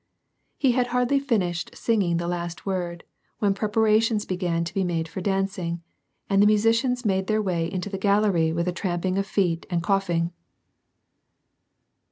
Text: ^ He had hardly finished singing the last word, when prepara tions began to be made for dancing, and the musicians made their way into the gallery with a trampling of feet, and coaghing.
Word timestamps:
^ 0.01 0.03
He 0.57 0.71
had 0.71 0.87
hardly 0.87 1.19
finished 1.19 1.77
singing 1.77 2.17
the 2.17 2.27
last 2.27 2.65
word, 2.65 3.03
when 3.37 3.53
prepara 3.53 4.01
tions 4.01 4.25
began 4.25 4.63
to 4.63 4.73
be 4.73 4.83
made 4.83 5.07
for 5.07 5.21
dancing, 5.21 5.83
and 6.27 6.41
the 6.41 6.47
musicians 6.47 7.05
made 7.05 7.27
their 7.27 7.39
way 7.39 7.71
into 7.71 7.87
the 7.87 7.99
gallery 7.99 8.51
with 8.51 8.67
a 8.67 8.71
trampling 8.73 9.19
of 9.19 9.27
feet, 9.27 9.67
and 9.69 9.83
coaghing. 9.83 10.31